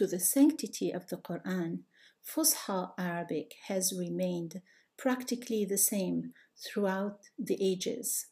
[0.00, 1.80] to the sanctity of the Quran,
[2.24, 4.62] Fusha Arabic has remained
[4.96, 8.28] practically the same throughout the ages.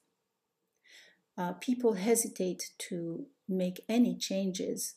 [1.37, 4.95] Uh, people hesitate to make any changes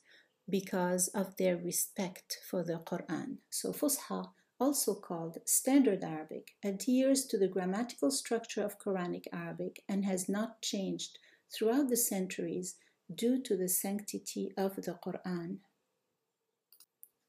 [0.50, 3.40] because of their respect for the Quran.
[3.50, 10.06] So, Fusha, also called Standard Arabic, adheres to the grammatical structure of Quranic Arabic and
[10.06, 11.20] has not changed
[11.54, 12.76] throughout the centuries
[13.14, 15.58] due to the sanctity of the Quran.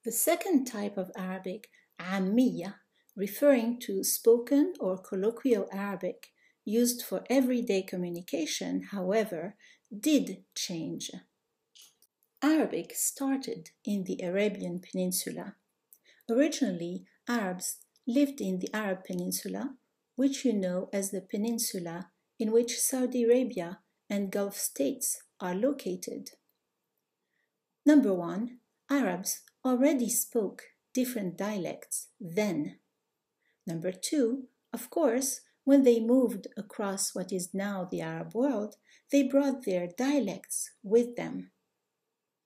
[0.05, 1.69] The second type of Arabic,
[2.01, 2.75] Ammiya,
[3.15, 6.33] referring to spoken or colloquial Arabic
[6.65, 9.55] used for everyday communication, however,
[9.97, 11.11] did change.
[12.43, 15.55] Arabic started in the Arabian Peninsula.
[16.29, 19.75] Originally, Arabs lived in the Arab Peninsula,
[20.17, 22.11] which you know as the peninsula
[22.41, 23.79] in which Saudi Arabia
[24.11, 26.31] and Gulf states are located.
[27.87, 28.59] Number one,
[28.93, 32.77] Arabs already spoke different dialects then.
[33.67, 38.77] Number two, of course, when they moved across what is now the Arab world,
[39.11, 41.53] they brought their dialects with them.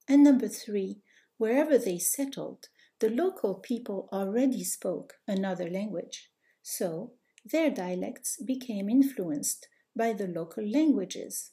[0.08, 1.00] And number three,
[1.36, 2.68] wherever they settled,
[3.00, 6.30] the local people already spoke another language,
[6.62, 11.50] so their dialects became influenced by the local languages.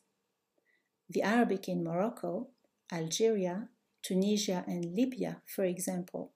[1.10, 2.50] The Arabic in Morocco,
[2.92, 3.70] Algeria,
[4.04, 6.34] Tunisia, and Libya, for example,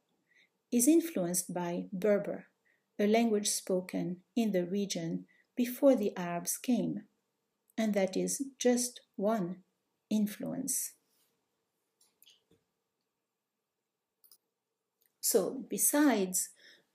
[0.71, 2.47] is influenced by Berber,
[2.97, 7.03] a language spoken in the region before the Arabs came,
[7.77, 9.57] and that is just one
[10.09, 10.93] influence.
[15.19, 16.49] So, besides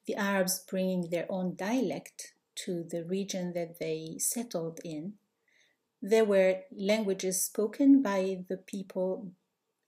[0.07, 2.33] the Arabs bringing their own dialect
[2.65, 5.15] to the region that they settled in,
[6.01, 9.33] there were languages spoken by the people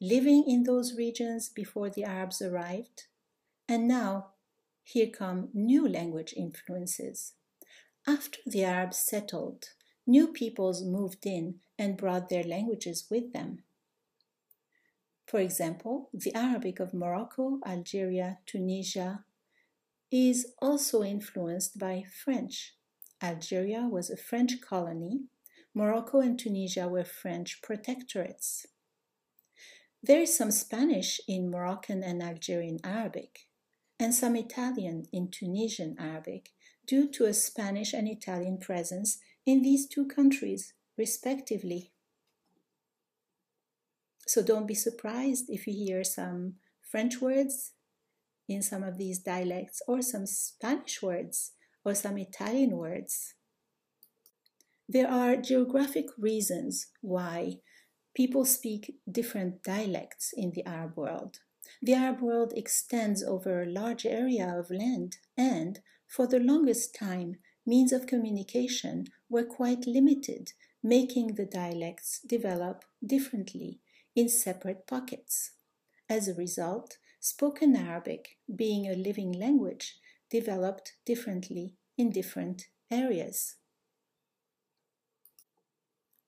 [0.08, 3.04] living in those regions before the Arabs arrived.
[3.68, 4.32] And now,
[4.82, 7.32] here come new language influences.
[8.06, 9.70] After the Arabs settled,
[10.06, 13.62] new peoples moved in and brought their languages with them.
[15.26, 19.24] For example, the Arabic of Morocco, Algeria, Tunisia
[20.12, 22.74] is also influenced by French.
[23.22, 25.22] Algeria was a French colony,
[25.76, 28.66] Morocco and Tunisia were French protectorates.
[30.06, 33.48] There is some Spanish in Moroccan and Algerian Arabic,
[33.98, 36.50] and some Italian in Tunisian Arabic,
[36.86, 39.16] due to a Spanish and Italian presence
[39.46, 41.90] in these two countries, respectively.
[44.26, 47.72] So don't be surprised if you hear some French words
[48.46, 53.36] in some of these dialects, or some Spanish words, or some Italian words.
[54.86, 57.60] There are geographic reasons why
[58.14, 61.38] people speak different dialects in the Arab world.
[61.82, 67.36] The Arab world extends over a large area of land, and for the longest time,
[67.66, 73.80] means of communication were quite limited, making the dialects develop differently
[74.14, 75.52] in separate pockets.
[76.08, 79.96] As a result, spoken Arabic, being a living language,
[80.30, 83.56] developed differently in different areas.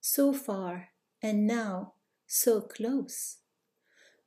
[0.01, 0.89] So far,
[1.27, 1.93] and now
[2.29, 3.39] so close.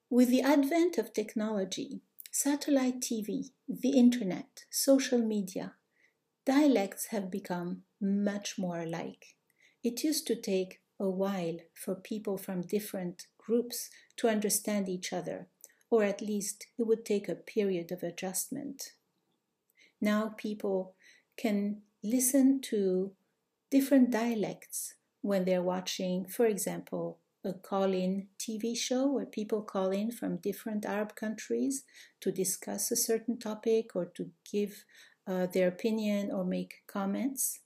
[0.09, 5.75] With the advent of technology, satellite TV, the internet, social media,
[6.45, 9.37] dialects have become much more alike.
[9.81, 15.47] It used to take a while for people from different groups to understand each other,
[15.89, 18.91] or at least it would take a period of adjustment.
[20.01, 20.95] Now people
[21.37, 23.13] can listen to
[23.71, 29.91] different dialects when they're watching, for example, a call in TV show where people call
[29.91, 31.83] in from different Arab countries
[32.19, 34.83] to discuss a certain topic or to give
[35.27, 37.59] uh, their opinion or make comments.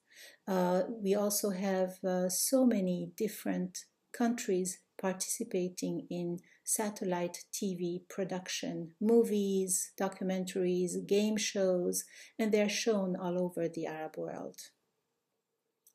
[0.47, 9.91] Uh, we also have uh, so many different countries participating in satellite TV production, movies,
[9.99, 12.05] documentaries, game shows,
[12.37, 14.57] and they're shown all over the Arab world.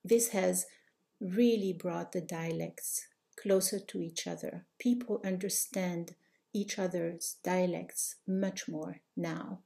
[0.04, 0.66] This has
[1.20, 3.06] really brought the dialects
[3.40, 4.66] closer to each other.
[4.78, 6.14] People understand
[6.52, 9.60] each other's dialects much more now.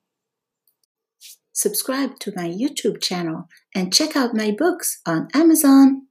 [1.52, 6.06] Subscribe to my YouTube channel and check out my books on Amazon.